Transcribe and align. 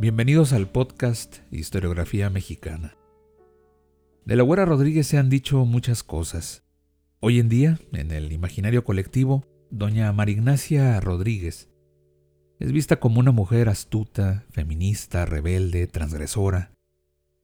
Bienvenidos 0.00 0.54
al 0.54 0.66
podcast 0.66 1.40
Historiografía 1.50 2.30
Mexicana. 2.30 2.96
De 4.24 4.34
la 4.34 4.42
Güera 4.42 4.64
Rodríguez 4.64 5.06
se 5.06 5.18
han 5.18 5.28
dicho 5.28 5.66
muchas 5.66 6.02
cosas. 6.02 6.64
Hoy 7.20 7.38
en 7.38 7.50
día, 7.50 7.78
en 7.92 8.10
el 8.10 8.32
imaginario 8.32 8.82
colectivo, 8.82 9.44
doña 9.70 10.10
Marignacia 10.14 10.98
Rodríguez 11.00 11.68
es 12.58 12.72
vista 12.72 12.98
como 12.98 13.20
una 13.20 13.30
mujer 13.30 13.68
astuta, 13.68 14.46
feminista, 14.48 15.26
rebelde, 15.26 15.86
transgresora, 15.86 16.72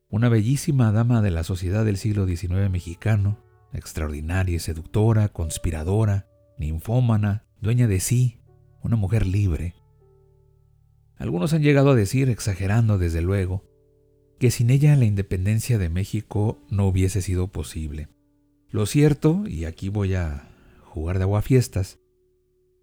una 0.09 0.30
bellísima 0.30 0.93
dama 0.93 1.20
de 1.20 1.32
la 1.32 1.45
sociedad 1.45 1.84
del 1.84 1.98
siglo 1.98 2.27
XIX 2.27 2.70
mexicano, 2.70 3.38
extraordinaria 3.74 4.57
y 4.57 4.60
seductora, 4.60 5.29
conspiradora, 5.29 6.27
ninfómana, 6.59 7.45
dueña 7.60 7.87
de 7.87 8.01
sí, 8.01 8.41
una 8.82 8.96
mujer 8.96 9.27
libre, 9.27 9.74
algunos 11.16 11.52
han 11.52 11.62
llegado 11.62 11.91
a 11.91 11.95
decir, 11.95 12.29
exagerando 12.29 12.99
desde 12.99 13.23
luego, 13.23 13.65
que 14.38 14.51
sin 14.51 14.71
ella 14.71 14.96
la 14.96 15.07
independencia 15.07 15.79
de 15.79 15.88
México 15.88 16.63
no 16.71 16.87
hubiese 16.87 17.23
sido 17.23 17.49
posible. 17.49 18.09
Lo 18.71 18.85
cierto, 18.87 19.45
y 19.46 19.65
aquí 19.65 19.88
voy 19.88 20.15
a 20.15 20.49
jugar 20.82 21.18
de 21.18 21.24
aguafiestas, 21.24 21.99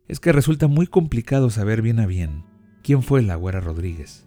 es 0.08 0.20
que 0.20 0.32
resulta 0.32 0.68
muy 0.68 0.88
complicado 0.88 1.50
saber 1.50 1.82
bien 1.82 2.00
a 2.00 2.08
bien 2.08 2.44
quién 2.82 3.04
fue 3.04 3.22
la 3.22 3.36
Güera 3.36 3.62
Rodríguez. 3.62 4.26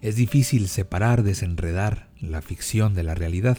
Es 0.00 0.16
difícil 0.16 0.68
separar, 0.68 1.22
desenredar 1.22 2.10
la 2.20 2.42
ficción 2.42 2.94
de 2.94 3.02
la 3.02 3.14
realidad. 3.14 3.58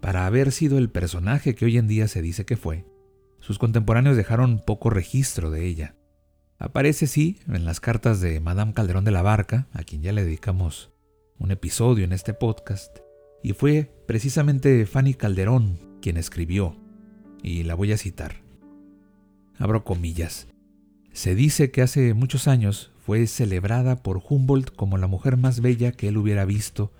Para 0.00 0.26
haber 0.26 0.52
sido 0.52 0.78
el 0.78 0.90
personaje 0.90 1.54
que 1.54 1.64
hoy 1.64 1.78
en 1.78 1.86
día 1.86 2.08
se 2.08 2.22
dice 2.22 2.44
que 2.44 2.56
fue, 2.56 2.86
sus 3.38 3.58
contemporáneos 3.58 4.16
dejaron 4.16 4.60
poco 4.64 4.88
registro 4.88 5.50
de 5.50 5.66
ella. 5.66 5.96
Aparece, 6.62 7.08
sí, 7.08 7.40
en 7.48 7.64
las 7.64 7.80
cartas 7.80 8.20
de 8.20 8.38
Madame 8.38 8.72
Calderón 8.72 9.04
de 9.04 9.10
la 9.10 9.22
Barca, 9.22 9.66
a 9.72 9.82
quien 9.82 10.00
ya 10.00 10.12
le 10.12 10.22
dedicamos 10.22 10.92
un 11.36 11.50
episodio 11.50 12.04
en 12.04 12.12
este 12.12 12.34
podcast, 12.34 12.98
y 13.42 13.52
fue 13.52 13.92
precisamente 14.06 14.86
Fanny 14.86 15.14
Calderón 15.14 15.80
quien 16.00 16.16
escribió, 16.16 16.76
y 17.42 17.64
la 17.64 17.74
voy 17.74 17.90
a 17.90 17.98
citar. 17.98 18.42
Abro 19.58 19.82
comillas. 19.82 20.46
Se 21.12 21.34
dice 21.34 21.72
que 21.72 21.82
hace 21.82 22.14
muchos 22.14 22.46
años 22.46 22.92
fue 23.04 23.26
celebrada 23.26 23.96
por 23.96 24.22
Humboldt 24.24 24.70
como 24.76 24.98
la 24.98 25.08
mujer 25.08 25.36
más 25.36 25.62
bella 25.62 25.90
que 25.90 26.06
él 26.06 26.16
hubiera 26.16 26.44
visto 26.44 26.92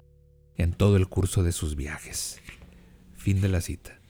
en 0.56 0.72
todo 0.72 0.96
el 0.96 1.06
curso 1.06 1.44
de 1.44 1.52
sus 1.52 1.76
viajes. 1.76 2.40
Fin 3.14 3.40
de 3.40 3.48
la 3.48 3.60
cita. 3.60 4.00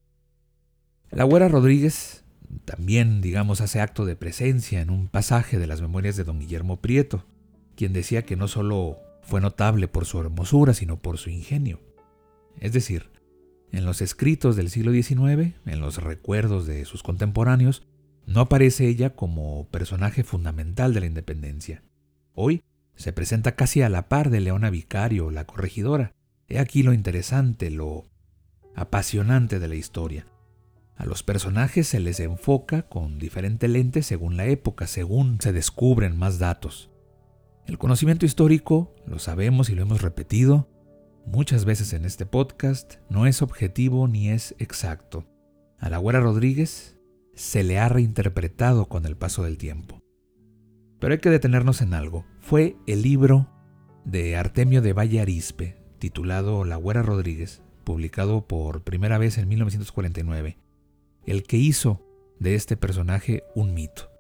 La 1.11 1.25
Güera 1.25 1.49
Rodríguez 1.49 2.25
también, 2.65 3.21
digamos, 3.21 3.61
hace 3.61 3.81
acto 3.81 4.05
de 4.05 4.17
presencia 4.17 4.81
en 4.81 4.91
un 4.91 5.09
pasaje 5.09 5.59
de 5.59 5.67
las 5.67 5.81
memorias 5.81 6.17
de 6.17 6.25
don 6.25 6.39
Guillermo 6.39 6.81
Prieto, 6.81 7.25
quien 7.77 7.93
decía 7.93 8.23
que 8.23 8.37
no 8.37 8.49
solo 8.49 8.99
fue 9.23 9.41
notable 9.41 9.89
por 9.89 10.05
su 10.05 10.21
hermosura, 10.21 10.75
sino 10.75 10.99
por 10.99 11.19
su 11.19 11.31
ingenio. 11.31 11.81
Es 12.61 12.73
decir, 12.73 13.11
en 13.71 13.87
los 13.87 14.03
escritos 14.03 14.57
del 14.57 14.69
siglo 14.69 14.93
XIX, 14.93 15.55
en 15.65 15.81
los 15.81 16.03
recuerdos 16.03 16.67
de 16.67 16.85
sus 16.85 17.03
contemporáneos, 17.03 17.83
no 18.27 18.41
aparece 18.41 18.87
ella 18.87 19.11
como 19.11 19.67
personaje 19.71 20.25
fundamental 20.25 20.95
de 20.95 21.01
la 21.01 21.07
independencia. 21.07 21.83
Hoy 22.35 22.63
se 22.95 23.13
presenta 23.13 23.57
casi 23.57 23.83
a 23.83 23.89
la 23.89 24.09
par 24.09 24.31
de 24.31 24.41
Leona 24.41 24.71
Vicario, 24.71 25.31
la 25.31 25.47
corregidora. 25.47 26.13
He 26.49 26.59
aquí 26.59 26.83
lo 26.83 26.93
interesante, 26.93 27.71
lo 27.71 28.05
apasionante 28.75 29.59
de 29.59 29.69
la 29.69 29.75
historia. 29.75 30.27
A 31.03 31.07
los 31.07 31.25
personajes 31.25 31.89
se 31.89 31.99
les 31.99 32.21
enfoca 32.21 32.83
con 32.83 33.19
diferente 33.19 33.67
lente 33.67 34.05
según 34.05 34.37
la 34.37 34.47
época, 34.47 34.87
según 34.87 35.41
se 35.41 35.53
descubren 35.53 36.17
más 36.17 36.39
datos. 36.39 36.93
El 37.67 37.77
conocimiento 37.77 38.25
histórico, 38.25 38.95
lo 39.05 39.19
sabemos 39.19 39.69
y 39.69 39.75
lo 39.75 39.83
hemos 39.83 40.01
repetido 40.01 40.69
muchas 41.27 41.65
veces 41.65 41.93
en 41.93 42.05
este 42.05 42.25
podcast, 42.25 42.99
no 43.11 43.27
es 43.27 43.43
objetivo 43.43 44.07
ni 44.07 44.29
es 44.29 44.55
exacto. 44.61 45.27
A 45.81 45.91
la 45.91 45.99
Güera 45.99 46.21
Rodríguez 46.21 46.97
se 47.35 47.65
le 47.65 47.81
ha 47.81 47.89
reinterpretado 47.89 48.89
con 48.89 49.05
el 49.05 49.17
paso 49.17 49.43
del 49.43 49.59
tiempo. 49.59 50.05
Pero 51.01 51.15
hay 51.15 51.19
que 51.19 51.31
detenernos 51.31 51.81
en 51.81 51.95
algo. 51.95 52.25
Fue 52.39 52.77
el 52.87 53.03
libro 53.03 53.49
de 54.05 54.37
Artemio 54.37 54.81
de 54.81 54.93
Valle 54.93 55.21
Arispe, 55.21 55.83
titulado 55.99 56.65
La 56.65 56.77
Güera 56.77 57.03
Rodríguez, 57.03 57.61
publicado 57.83 58.47
por 58.47 58.85
primera 58.85 59.19
vez 59.19 59.37
en 59.39 59.49
1949 59.49 60.59
el 61.27 61.45
que 61.45 61.57
hizo 61.57 62.05
de 62.39 62.55
este 62.55 62.77
personaje 62.77 63.45
un 63.55 63.75
mito. 63.75 64.11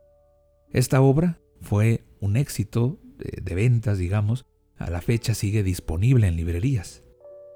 Esta 0.70 1.00
obra 1.00 1.40
fue 1.60 2.04
un 2.20 2.36
éxito 2.36 2.98
de, 3.18 3.54
ventas, 3.54 3.98
digamos, 3.98 4.46
a 4.76 4.90
la 4.90 5.00
fecha 5.00 5.34
sigue 5.34 5.62
disponible 5.62 6.26
en 6.26 6.36
librerías. 6.36 7.02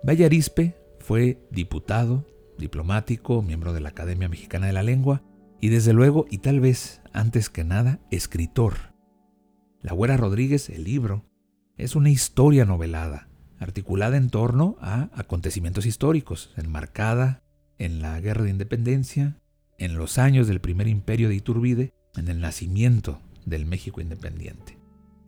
Vallarispe 0.03 0.77
fue 1.01 1.41
diputado, 1.51 2.27
diplomático, 2.59 3.43
miembro 3.43 3.73
de 3.73 3.81
la 3.81 3.91
Academia 3.91 4.29
Mexicana 4.29 4.67
de 4.67 4.73
la 4.73 4.83
Lengua 4.83 5.23
y 5.61 5.69
desde 5.69 5.93
luego, 5.93 6.27
y 6.31 6.39
tal 6.39 6.61
vez 6.61 7.01
antes 7.13 7.49
que 7.49 7.65
nada, 7.65 8.01
escritor. 8.11 8.95
La 9.83 9.93
Güera 9.93 10.17
Rodríguez, 10.17 10.69
el 10.69 10.85
libro, 10.85 11.25
es 11.77 11.97
una 11.97 12.11
historia 12.11 12.65
novelada, 12.65 13.29
articulada 13.59 14.17
en 14.17 14.31
torno 14.31 14.77
a 14.81 15.11
acontecimientos 15.15 15.87
históricos, 15.87 16.53
enmarcada 16.57 17.43
en 17.79 18.01
la 18.01 18.21
Guerra 18.21 18.45
de 18.45 18.51
Independencia, 18.51 19.39
en 19.79 19.97
los 19.97 20.19
años 20.19 20.49
del 20.49 20.61
primer 20.61 20.89
imperio 20.89 21.29
de 21.29 21.37
Iturbide, 21.37 21.93
en 22.17 22.29
el 22.29 22.41
nacimiento 22.41 23.21
del 23.45 23.67
México 23.67 24.01
independiente. 24.01 24.79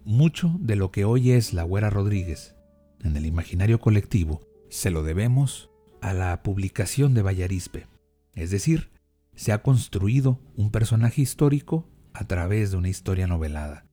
Mucho 0.05 0.57
de 0.59 0.77
lo 0.77 0.91
que 0.91 1.05
hoy 1.05 1.33
es 1.33 1.53
la 1.53 1.63
Güera 1.63 1.91
Rodríguez 1.91 2.55
en 3.03 3.17
el 3.17 3.27
imaginario 3.27 3.81
colectivo 3.81 4.41
se 4.71 4.91
lo 4.91 5.03
debemos 5.03 5.71
a 6.01 6.13
la 6.13 6.43
publicación 6.43 7.15
de 7.15 7.23
Vallarispe, 7.23 7.87
es 8.35 8.51
decir, 8.51 8.91
se 9.35 9.53
ha 9.53 9.63
construido 9.63 10.41
un 10.57 10.71
personaje 10.71 11.23
histórico 11.23 11.89
a 12.13 12.27
través 12.27 12.71
de 12.71 12.77
una 12.77 12.89
historia 12.89 13.27
novelada. 13.27 13.87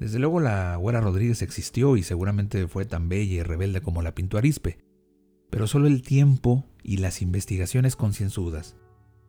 Desde 0.00 0.18
luego 0.18 0.40
la 0.40 0.76
Güera 0.76 1.00
Rodríguez 1.00 1.42
existió 1.42 1.96
y 1.96 2.02
seguramente 2.02 2.66
fue 2.68 2.84
tan 2.84 3.08
bella 3.08 3.34
y 3.34 3.42
rebelde 3.42 3.82
como 3.82 4.02
la 4.02 4.14
pintó 4.14 4.38
Arispe, 4.38 4.78
pero 5.50 5.66
solo 5.66 5.86
el 5.86 6.02
tiempo 6.02 6.64
y 6.82 6.98
las 6.98 7.22
investigaciones 7.22 7.96
concienzudas 7.96 8.76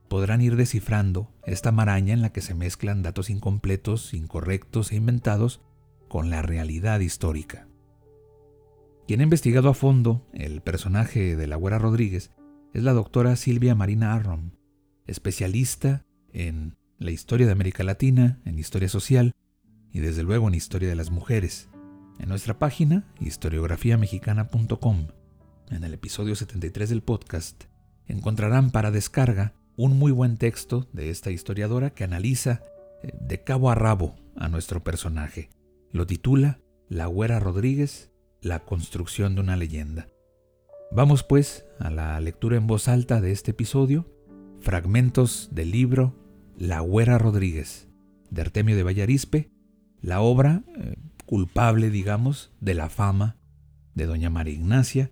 podrán 0.07 0.41
ir 0.41 0.55
descifrando 0.55 1.31
esta 1.45 1.71
maraña 1.71 2.13
en 2.13 2.21
la 2.21 2.31
que 2.31 2.41
se 2.41 2.53
mezclan 2.53 3.01
datos 3.01 3.29
incompletos, 3.29 4.13
incorrectos 4.13 4.91
e 4.91 4.95
inventados 4.95 5.61
con 6.07 6.29
la 6.29 6.41
realidad 6.41 6.99
histórica. 6.99 7.67
Quien 9.07 9.19
ha 9.19 9.23
investigado 9.23 9.69
a 9.69 9.73
fondo 9.73 10.27
el 10.33 10.61
personaje 10.61 11.35
de 11.35 11.47
la 11.47 11.55
Güera 11.55 11.79
Rodríguez 11.79 12.31
es 12.73 12.83
la 12.83 12.93
doctora 12.93 13.35
Silvia 13.35 13.75
Marina 13.75 14.13
Arrom, 14.13 14.51
especialista 15.07 16.05
en 16.31 16.77
la 16.99 17.11
historia 17.11 17.45
de 17.45 17.51
América 17.51 17.83
Latina, 17.83 18.39
en 18.45 18.59
historia 18.59 18.89
social 18.89 19.33
y 19.91 19.99
desde 19.99 20.23
luego 20.23 20.47
en 20.47 20.55
historia 20.55 20.89
de 20.89 20.95
las 20.95 21.11
mujeres. 21.11 21.69
En 22.19 22.29
nuestra 22.29 22.59
página 22.59 23.03
historiografiamexicana.com 23.19 25.07
en 25.69 25.83
el 25.83 25.93
episodio 25.93 26.35
73 26.35 26.89
del 26.89 27.01
podcast, 27.01 27.65
encontrarán 28.07 28.71
para 28.71 28.91
descarga 28.91 29.53
un 29.75 29.97
muy 29.97 30.11
buen 30.11 30.37
texto 30.37 30.87
de 30.93 31.09
esta 31.09 31.31
historiadora 31.31 31.91
que 31.91 32.03
analiza 32.03 32.63
eh, 33.01 33.11
de 33.19 33.43
cabo 33.43 33.71
a 33.71 33.75
rabo 33.75 34.15
a 34.35 34.47
nuestro 34.47 34.83
personaje. 34.83 35.49
Lo 35.91 36.05
titula 36.05 36.59
La 36.89 37.07
Güera 37.07 37.39
Rodríguez, 37.39 38.11
la 38.41 38.59
construcción 38.59 39.35
de 39.35 39.41
una 39.41 39.55
leyenda. 39.55 40.07
Vamos 40.91 41.23
pues 41.23 41.65
a 41.79 41.89
la 41.89 42.19
lectura 42.19 42.57
en 42.57 42.67
voz 42.67 42.87
alta 42.87 43.21
de 43.21 43.31
este 43.31 43.51
episodio, 43.51 44.05
fragmentos 44.59 45.49
del 45.51 45.71
libro 45.71 46.15
La 46.57 46.81
Güera 46.81 47.17
Rodríguez, 47.17 47.87
de 48.29 48.41
Artemio 48.41 48.75
de 48.75 48.83
Vallarispe, 48.83 49.51
la 50.01 50.21
obra 50.21 50.63
eh, 50.77 50.95
culpable, 51.25 51.89
digamos, 51.89 52.51
de 52.59 52.73
la 52.73 52.89
fama 52.89 53.37
de 53.95 54.05
doña 54.05 54.29
María 54.29 54.53
Ignacia, 54.53 55.11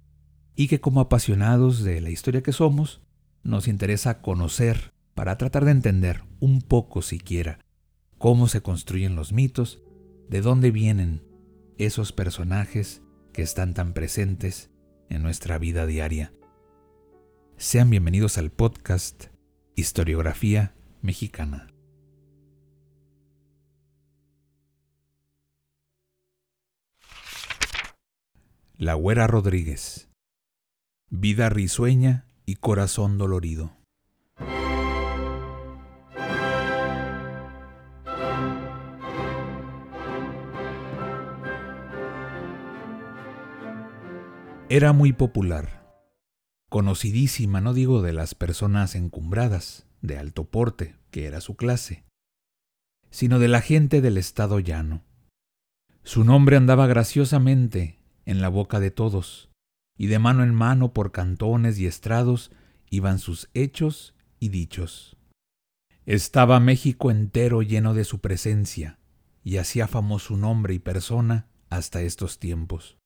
y 0.56 0.68
que 0.68 0.80
como 0.80 1.00
apasionados 1.00 1.84
de 1.84 2.02
la 2.02 2.10
historia 2.10 2.44
que 2.44 2.52
somos, 2.52 3.02
nos 3.44 3.68
interesa 3.68 4.22
conocer 4.22 4.94
para 5.14 5.38
tratar 5.38 5.66
de 5.66 5.72
entender 5.72 6.24
un 6.40 6.62
poco 6.62 7.02
siquiera 7.02 7.60
cómo 8.18 8.48
se 8.48 8.62
construyen 8.62 9.16
los 9.16 9.34
mitos, 9.34 9.82
de 10.30 10.42
dónde 10.42 10.72
vienen 10.72 11.24
esos 11.78 12.12
personajes 12.12 13.02
que 13.34 13.42
están 13.42 13.74
tan 13.74 13.94
presentes 13.94 14.70
en 15.10 15.24
nuestra 15.24 15.58
vida 15.58 15.86
diaria. 15.86 16.32
Sean 17.58 17.90
bienvenidos 17.90 18.38
al 18.38 18.52
podcast 18.52 19.26
Historiografía 19.76 20.76
Mexicana. 21.02 21.74
La 28.78 28.94
Güera 28.96 29.28
Rodríguez. 29.28 30.11
Vida 31.14 31.50
risueña 31.50 32.26
y 32.46 32.56
corazón 32.56 33.18
dolorido. 33.18 33.76
Era 44.70 44.94
muy 44.94 45.12
popular, 45.12 45.86
conocidísima, 46.70 47.60
no 47.60 47.74
digo 47.74 48.02
de 48.02 48.14
las 48.14 48.34
personas 48.34 48.96
encumbradas, 48.96 49.86
de 50.02 50.18
alto 50.18 50.46
porte, 50.46 50.96
que 51.12 51.26
era 51.26 51.42
su 51.42 51.58
clase, 51.58 52.06
sino 53.10 53.38
de 53.38 53.50
la 53.50 53.60
gente 53.60 54.00
del 54.00 54.18
estado 54.18 54.62
llano. 54.62 55.04
Su 56.04 56.24
nombre 56.24 56.56
andaba 56.56 56.88
graciosamente 56.88 58.00
en 58.24 58.40
la 58.40 58.48
boca 58.48 58.80
de 58.80 58.92
todos, 58.92 59.51
y 59.98 60.08
de 60.08 60.20
mano 60.20 60.44
en 60.44 60.54
mano 60.54 60.94
por 60.94 61.12
cantones 61.12 61.80
y 61.80 61.86
estrados 61.86 62.52
iban 62.90 63.20
sus 63.20 63.50
hechos 63.54 64.16
y 64.40 64.50
dichos. 64.50 65.18
Estaba 66.06 66.60
México 66.60 67.12
entero 67.12 67.62
lleno 67.62 67.94
de 67.94 68.04
su 68.04 68.20
presencia, 68.20 69.00
y 69.44 69.58
hacía 69.58 69.88
famoso 69.88 70.28
su 70.28 70.38
nombre 70.38 70.74
y 70.74 70.80
persona 70.80 71.48
hasta 71.70 72.02
estos 72.02 72.40
tiempos. 72.40 72.98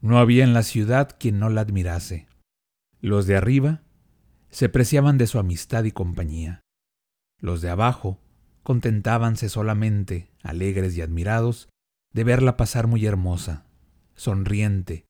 No 0.00 0.18
había 0.18 0.44
en 0.44 0.52
la 0.52 0.62
ciudad 0.62 1.16
quien 1.18 1.38
no 1.38 1.48
la 1.48 1.62
admirase. 1.62 2.28
Los 3.00 3.26
de 3.26 3.36
arriba 3.36 3.82
se 4.50 4.68
preciaban 4.68 5.18
de 5.18 5.26
su 5.26 5.38
amistad 5.38 5.84
y 5.84 5.92
compañía. 5.92 6.60
Los 7.40 7.60
de 7.60 7.70
abajo 7.70 8.20
contentábanse 8.62 9.48
solamente, 9.48 10.30
alegres 10.42 10.96
y 10.96 11.02
admirados, 11.02 11.68
de 12.12 12.24
verla 12.24 12.56
pasar 12.56 12.86
muy 12.88 13.06
hermosa, 13.06 13.66
sonriente, 14.16 15.05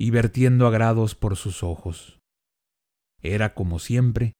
y 0.00 0.08
vertiendo 0.08 0.66
agrados 0.66 1.14
por 1.14 1.36
sus 1.36 1.62
ojos. 1.62 2.18
Era, 3.20 3.52
como 3.52 3.78
siempre, 3.78 4.32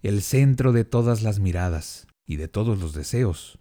el 0.00 0.22
centro 0.22 0.70
de 0.70 0.84
todas 0.84 1.22
las 1.22 1.40
miradas 1.40 2.06
y 2.24 2.36
de 2.36 2.46
todos 2.46 2.78
los 2.78 2.94
deseos. 2.94 3.58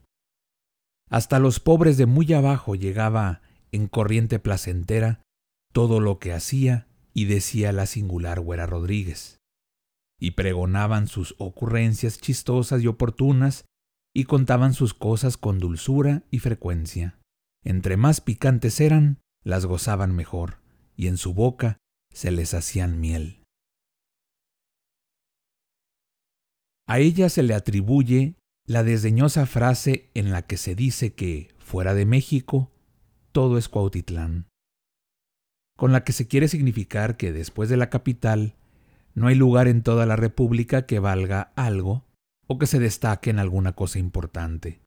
Hasta 1.09 1.39
los 1.39 1.59
pobres 1.59 1.97
de 1.97 2.05
muy 2.05 2.31
abajo 2.31 2.75
llegaba, 2.75 3.41
en 3.71 3.87
corriente 3.87 4.37
placentera, 4.37 5.23
todo 5.73 5.99
lo 5.99 6.19
que 6.19 6.31
hacía 6.31 6.87
y 7.11 7.25
decía 7.25 7.71
la 7.71 7.87
singular 7.87 8.39
Güera 8.39 8.67
Rodríguez, 8.67 9.39
y 10.19 10.31
pregonaban 10.31 11.07
sus 11.07 11.33
ocurrencias 11.39 12.19
chistosas 12.19 12.83
y 12.83 12.87
oportunas, 12.87 13.65
y 14.13 14.25
contaban 14.25 14.75
sus 14.75 14.93
cosas 14.93 15.37
con 15.37 15.57
dulzura 15.57 16.21
y 16.29 16.37
frecuencia. 16.37 17.19
Entre 17.63 17.97
más 17.97 18.21
picantes 18.21 18.79
eran, 18.79 19.17
las 19.43 19.65
gozaban 19.65 20.15
mejor, 20.15 20.60
y 21.01 21.07
en 21.07 21.17
su 21.17 21.33
boca 21.33 21.77
se 22.13 22.29
les 22.29 22.53
hacían 22.53 22.99
miel. 22.99 23.43
A 26.87 26.99
ella 26.99 27.29
se 27.29 27.41
le 27.41 27.55
atribuye 27.55 28.35
la 28.67 28.83
desdeñosa 28.83 29.45
frase 29.45 30.11
en 30.13 30.31
la 30.31 30.45
que 30.45 30.57
se 30.57 30.75
dice 30.75 31.13
que, 31.13 31.55
fuera 31.57 31.95
de 31.95 32.05
México, 32.05 32.71
todo 33.31 33.57
es 33.57 33.67
Cuautitlán 33.67 34.51
con 35.81 35.91
la 35.91 36.03
que 36.03 36.13
se 36.13 36.27
quiere 36.27 36.47
significar 36.47 37.17
que 37.17 37.31
después 37.31 37.67
de 37.67 37.75
la 37.75 37.89
capital 37.89 38.53
no 39.15 39.25
hay 39.25 39.33
lugar 39.33 39.67
en 39.67 39.81
toda 39.81 40.05
la 40.05 40.15
República 40.15 40.85
que 40.85 40.99
valga 40.99 41.53
algo 41.55 42.05
o 42.45 42.59
que 42.59 42.67
se 42.67 42.77
destaque 42.77 43.31
en 43.31 43.39
alguna 43.39 43.73
cosa 43.73 43.97
importante. 43.97 44.83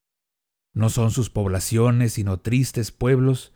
No 0.72 0.90
son 0.90 1.10
sus 1.10 1.30
poblaciones, 1.30 2.12
sino 2.12 2.38
tristes 2.38 2.92
pueblos 2.92 3.53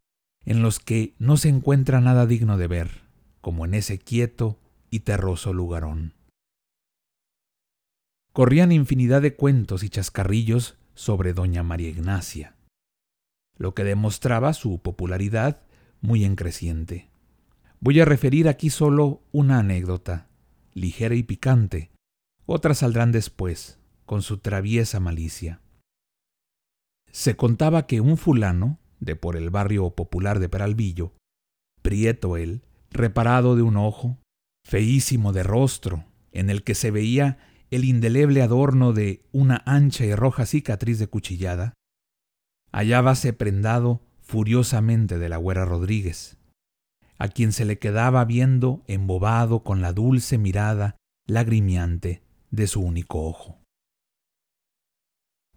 en 0.49 0.63
los 0.63 0.81
que 0.81 1.15
no 1.19 1.37
se 1.37 1.51
encuentra 1.51 2.01
nada 2.01 2.25
digno 2.25 2.57
de 2.57 2.69
ver, 2.69 3.03
como 3.43 3.67
en 3.67 3.75
ese 3.75 3.99
quieto 3.99 4.59
y 4.89 5.01
terroso 5.01 5.53
lugarón. 5.53 6.15
Corrían 8.33 8.73
infinidad 8.73 9.21
de 9.21 9.37
cuentos 9.37 9.83
y 9.83 9.91
chascarrillos 9.91 10.79
sobre 10.95 11.35
doña 11.35 11.63
María 11.63 11.91
Ignacia, 11.91 12.57
lo 13.59 13.75
que 13.75 13.85
demostraba 13.85 14.55
su 14.55 14.81
popularidad 14.81 15.61
muy 16.01 16.25
en 16.25 16.35
creciente. 16.35 17.11
Voy 17.81 18.01
a 18.01 18.07
referir 18.07 18.49
aquí 18.49 18.71
solo 18.71 19.21
una 19.33 19.59
anécdota, 19.59 20.29
ligera 20.73 21.15
y 21.15 21.25
picante. 21.25 21.91
Otras 22.47 22.79
saldrán 22.79 23.13
después, 23.13 23.79
con 24.07 24.23
su 24.23 24.39
traviesa 24.39 24.99
malicia. 24.99 25.61
Se 27.13 27.37
contaba 27.37 27.87
que 27.87 28.01
un 28.01 28.17
fulano, 28.17 28.79
de 29.01 29.17
por 29.17 29.37
el 29.37 29.51
barrio 29.51 29.91
popular 29.91 30.39
de 30.39 30.49
Peralvillo, 30.49 31.13
prieto 31.83 32.37
él, 32.37 32.63
reparado 32.91 33.57
de 33.57 33.63
un 33.63 33.77
ojo, 33.77 34.19
feísimo 34.65 35.33
de 35.33 35.43
rostro, 35.43 36.05
en 36.33 36.51
el 36.51 36.63
que 36.63 36.75
se 36.75 36.91
veía 36.91 37.39
el 37.71 37.85
indeleble 37.85 38.43
adorno 38.43 38.93
de 38.93 39.23
una 39.33 39.63
ancha 39.67 40.05
y 40.05 40.15
roja 40.15 40.47
cicatriz 40.47 40.99
de 40.99 41.07
cuchillada, 41.07 41.75
hallábase 42.73 43.33
prendado 43.33 44.03
furiosamente 44.21 45.19
de 45.19 45.29
la 45.29 45.37
güera 45.37 45.65
Rodríguez, 45.65 46.37
a 47.19 47.29
quien 47.29 47.53
se 47.53 47.65
le 47.65 47.79
quedaba 47.79 48.25
viendo 48.25 48.85
embobado 48.87 49.63
con 49.65 49.81
la 49.81 49.93
dulce 49.93 50.39
mirada 50.39 50.97
lagrimiante 51.27 52.23
de 52.51 52.67
su 52.67 52.81
único 52.81 53.27
ojo. 53.27 53.59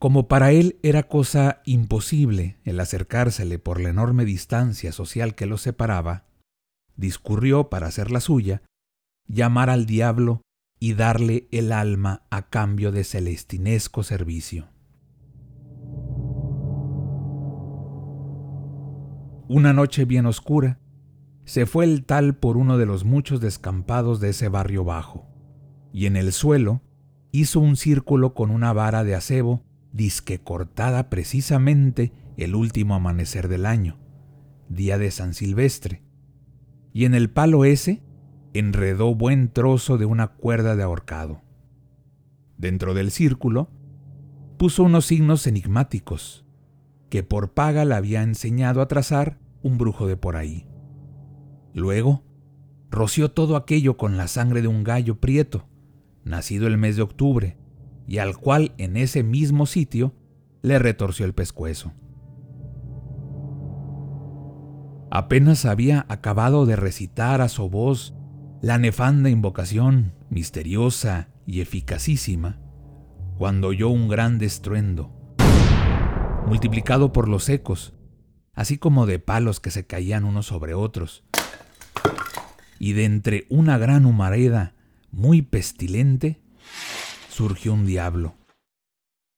Como 0.01 0.27
para 0.27 0.51
él 0.51 0.79
era 0.81 1.03
cosa 1.03 1.61
imposible 1.63 2.57
el 2.63 2.79
acercársele 2.79 3.59
por 3.59 3.79
la 3.79 3.89
enorme 3.89 4.25
distancia 4.25 4.91
social 4.91 5.35
que 5.35 5.45
los 5.45 5.61
separaba, 5.61 6.25
discurrió 6.95 7.69
para 7.69 7.85
hacer 7.85 8.09
la 8.09 8.19
suya, 8.19 8.63
llamar 9.27 9.69
al 9.69 9.85
diablo 9.85 10.41
y 10.79 10.95
darle 10.95 11.47
el 11.51 11.71
alma 11.71 12.23
a 12.31 12.49
cambio 12.49 12.91
de 12.91 13.03
celestinesco 13.03 14.01
servicio. 14.01 14.69
Una 19.47 19.71
noche 19.71 20.05
bien 20.05 20.25
oscura, 20.25 20.79
se 21.45 21.67
fue 21.67 21.85
el 21.85 22.05
tal 22.05 22.35
por 22.35 22.57
uno 22.57 22.79
de 22.79 22.87
los 22.87 23.05
muchos 23.05 23.39
descampados 23.39 24.19
de 24.19 24.29
ese 24.29 24.49
barrio 24.49 24.83
bajo, 24.83 25.27
y 25.93 26.07
en 26.07 26.15
el 26.15 26.33
suelo 26.33 26.81
hizo 27.31 27.59
un 27.59 27.75
círculo 27.75 28.33
con 28.33 28.49
una 28.49 28.73
vara 28.73 29.03
de 29.03 29.13
acebo 29.13 29.63
disque 29.91 30.39
cortada 30.39 31.09
precisamente 31.09 32.13
el 32.37 32.55
último 32.55 32.95
amanecer 32.95 33.47
del 33.47 33.65
año, 33.65 33.97
día 34.69 34.97
de 34.97 35.11
San 35.11 35.33
Silvestre, 35.33 36.01
y 36.93 37.05
en 37.05 37.13
el 37.13 37.29
palo 37.29 37.65
ese 37.65 38.03
enredó 38.53 39.15
buen 39.15 39.51
trozo 39.51 39.97
de 39.97 40.05
una 40.05 40.27
cuerda 40.27 40.75
de 40.75 40.83
ahorcado. 40.83 41.41
Dentro 42.57 42.93
del 42.93 43.11
círculo 43.11 43.69
puso 44.57 44.83
unos 44.83 45.05
signos 45.05 45.47
enigmáticos, 45.47 46.45
que 47.09 47.23
por 47.23 47.53
paga 47.53 47.85
le 47.85 47.95
había 47.95 48.23
enseñado 48.23 48.81
a 48.81 48.87
trazar 48.87 49.39
un 49.63 49.77
brujo 49.77 50.07
de 50.07 50.17
por 50.17 50.35
ahí. 50.35 50.67
Luego, 51.73 52.23
roció 52.89 53.31
todo 53.31 53.55
aquello 53.55 53.97
con 53.97 54.17
la 54.17 54.27
sangre 54.27 54.61
de 54.61 54.67
un 54.67 54.83
gallo 54.83 55.19
prieto, 55.19 55.67
nacido 56.23 56.67
el 56.67 56.77
mes 56.77 56.95
de 56.97 57.01
octubre, 57.01 57.57
y 58.07 58.17
al 58.17 58.37
cual 58.37 58.73
en 58.77 58.97
ese 58.97 59.23
mismo 59.23 59.65
sitio 59.65 60.13
le 60.61 60.79
retorció 60.79 61.25
el 61.25 61.33
pescuezo. 61.33 61.93
Apenas 65.09 65.65
había 65.65 66.05
acabado 66.07 66.65
de 66.65 66.75
recitar 66.75 67.41
a 67.41 67.49
su 67.49 67.69
voz 67.69 68.13
la 68.61 68.77
nefanda 68.77 69.29
invocación, 69.29 70.13
misteriosa 70.29 71.29
y 71.45 71.61
eficacísima, 71.61 72.59
cuando 73.37 73.69
oyó 73.69 73.89
un 73.89 74.07
gran 74.07 74.41
estruendo, 74.41 75.11
multiplicado 76.47 77.11
por 77.11 77.27
los 77.27 77.49
ecos, 77.49 77.93
así 78.53 78.77
como 78.77 79.05
de 79.05 79.19
palos 79.19 79.59
que 79.59 79.71
se 79.71 79.85
caían 79.85 80.23
unos 80.23 80.45
sobre 80.45 80.73
otros, 80.73 81.23
y 82.79 82.93
de 82.93 83.05
entre 83.05 83.47
una 83.49 83.77
gran 83.77 84.05
humareda 84.05 84.75
muy 85.11 85.41
pestilente 85.41 86.39
surgió 87.41 87.73
un 87.73 87.87
diablo, 87.87 88.35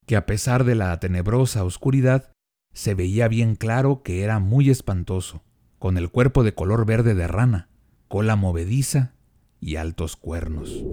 que 0.05 0.17
a 0.17 0.25
pesar 0.25 0.65
de 0.65 0.75
la 0.75 0.99
tenebrosa 0.99 1.63
oscuridad, 1.63 2.33
se 2.73 2.95
veía 2.95 3.29
bien 3.29 3.55
claro 3.55 4.03
que 4.03 4.23
era 4.23 4.39
muy 4.39 4.69
espantoso, 4.69 5.41
con 5.79 5.97
el 5.97 6.09
cuerpo 6.09 6.43
de 6.43 6.53
color 6.53 6.85
verde 6.85 7.15
de 7.15 7.27
rana, 7.29 7.69
cola 8.09 8.35
movediza 8.35 9.13
y 9.61 9.77
altos 9.77 10.17
cuernos. 10.17 10.83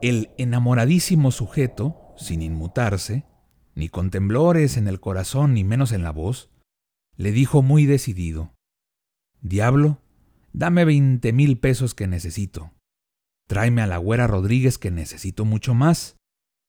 El 0.00 0.30
enamoradísimo 0.38 1.30
sujeto, 1.30 2.14
sin 2.16 2.40
inmutarse, 2.40 3.26
ni 3.74 3.90
con 3.90 4.08
temblores 4.08 4.78
en 4.78 4.88
el 4.88 4.98
corazón 4.98 5.52
ni 5.52 5.62
menos 5.62 5.92
en 5.92 6.02
la 6.02 6.10
voz, 6.10 6.48
le 7.18 7.32
dijo 7.32 7.60
muy 7.60 7.84
decidido, 7.84 8.54
Diablo, 9.42 9.98
dame 10.56 10.86
veinte 10.86 11.34
mil 11.34 11.58
pesos 11.58 11.94
que 11.94 12.06
necesito. 12.06 12.72
Tráeme 13.46 13.82
a 13.82 13.86
la 13.86 13.98
güera 13.98 14.26
Rodríguez 14.26 14.78
que 14.78 14.90
necesito 14.90 15.44
mucho 15.44 15.74
más, 15.74 16.16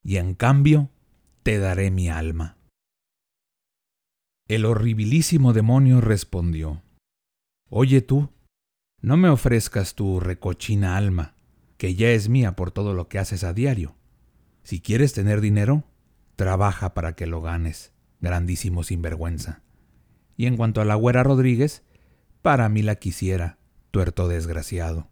y 0.03 0.17
en 0.17 0.35
cambio 0.35 0.91
te 1.41 1.57
daré 1.57 1.89
mi 1.89 2.09
alma. 2.09 2.57
El 4.47 4.65
horribilísimo 4.65 5.53
demonio 5.53 6.01
respondió, 6.01 6.83
Oye 7.69 8.01
tú, 8.01 8.29
no 9.01 9.17
me 9.17 9.29
ofrezcas 9.29 9.95
tu 9.95 10.19
recochina 10.19 10.97
alma, 10.97 11.35
que 11.77 11.95
ya 11.95 12.09
es 12.09 12.29
mía 12.29 12.55
por 12.55 12.71
todo 12.71 12.93
lo 12.93 13.07
que 13.07 13.19
haces 13.19 13.43
a 13.43 13.53
diario. 13.53 13.95
Si 14.63 14.81
quieres 14.81 15.13
tener 15.13 15.39
dinero, 15.39 15.85
trabaja 16.35 16.93
para 16.93 17.15
que 17.15 17.25
lo 17.25 17.41
ganes, 17.41 17.93
grandísimo 18.19 18.83
sinvergüenza. 18.83 19.63
Y 20.35 20.45
en 20.45 20.57
cuanto 20.57 20.81
a 20.81 20.85
la 20.85 20.95
güera 20.95 21.23
Rodríguez, 21.23 21.83
para 22.41 22.69
mí 22.69 22.81
la 22.81 22.95
quisiera, 22.95 23.56
tuerto 23.91 24.27
desgraciado. 24.27 25.09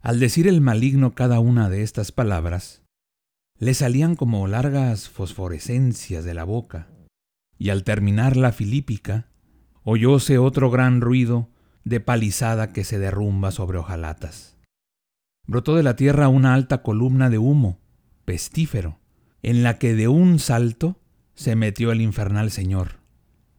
Al 0.00 0.20
decir 0.20 0.46
el 0.48 0.60
maligno 0.60 1.14
cada 1.14 1.40
una 1.40 1.70
de 1.70 1.82
estas 1.82 2.12
palabras, 2.12 2.82
le 3.58 3.72
salían 3.74 4.16
como 4.16 4.46
largas 4.46 5.08
fosforescencias 5.08 6.24
de 6.24 6.34
la 6.34 6.44
boca, 6.44 6.88
y 7.56 7.70
al 7.70 7.84
terminar 7.84 8.36
la 8.36 8.52
filípica, 8.52 9.28
oyóse 9.82 10.38
otro 10.38 10.70
gran 10.70 11.00
ruido 11.00 11.50
de 11.84 12.00
palizada 12.00 12.72
que 12.72 12.84
se 12.84 12.98
derrumba 12.98 13.50
sobre 13.50 13.78
hojalatas. 13.78 14.56
Brotó 15.46 15.76
de 15.76 15.82
la 15.82 15.96
tierra 15.96 16.28
una 16.28 16.54
alta 16.54 16.82
columna 16.82 17.30
de 17.30 17.38
humo, 17.38 17.78
pestífero, 18.24 18.98
en 19.42 19.62
la 19.62 19.78
que 19.78 19.94
de 19.94 20.08
un 20.08 20.38
salto 20.38 21.00
se 21.34 21.54
metió 21.54 21.92
el 21.92 22.00
infernal 22.00 22.50
señor, 22.50 23.00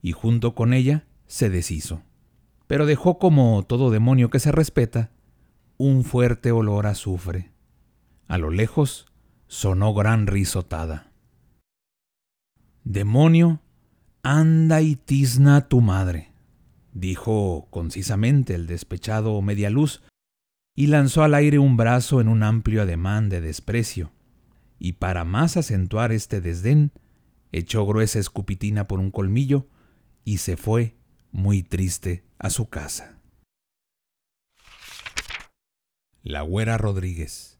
y 0.02 0.12
junto 0.12 0.56
con 0.56 0.74
ella 0.74 1.08
se 1.28 1.50
deshizo. 1.50 2.04
Pero 2.68 2.86
dejó 2.86 3.20
como 3.20 3.64
todo 3.64 3.92
demonio 3.92 4.30
que 4.30 4.40
se 4.40 4.52
respeta 4.52 5.12
un 5.78 6.04
fuerte 6.04 6.52
olor 6.52 6.88
a 6.88 6.92
azufre. 6.92 7.52
A 8.28 8.38
lo 8.38 8.50
lejos 8.50 9.08
sonó 9.48 9.94
gran 9.94 10.28
risotada. 10.28 11.12
Demonio, 12.84 13.62
anda 14.24 14.82
y 14.82 14.96
tizna 14.96 15.68
tu 15.68 15.82
madre, 15.82 16.32
dijo 16.94 17.68
concisamente 17.70 18.56
el 18.56 18.68
despechado 18.68 19.42
Medialuz, 19.42 20.02
y 20.76 20.88
lanzó 20.88 21.24
al 21.24 21.34
aire 21.34 21.58
un 21.58 21.78
brazo 21.78 22.22
en 22.22 22.28
un 22.28 22.44
amplio 22.44 22.82
ademán 22.82 23.30
de 23.30 23.42
desprecio, 23.42 24.12
y 24.78 24.94
para 24.94 25.24
más 25.24 25.58
acentuar 25.58 26.12
este 26.12 26.42
desdén, 26.42 26.92
echó 27.52 27.86
gruesa 27.86 28.20
escupitina 28.20 28.88
por 28.88 29.00
un 29.00 29.12
colmillo 29.12 29.68
y 30.24 30.38
se 30.38 30.58
fue, 30.58 30.96
muy 31.32 31.64
triste, 31.64 32.24
a 32.46 32.50
su 32.52 32.70
casa. 32.70 33.20
La 36.22 36.44
Güera 36.44 36.78
Rodríguez, 36.78 37.58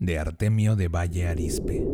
de 0.00 0.18
Artemio 0.18 0.74
de 0.74 0.88
Valle 0.88 1.28
Arispe. 1.28 1.86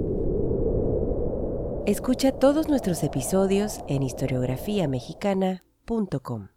Escucha 1.86 2.32
todos 2.32 2.68
nuestros 2.68 3.02
episodios 3.02 3.80
en 3.86 4.02
historiografiamexicana.com. 4.02 6.48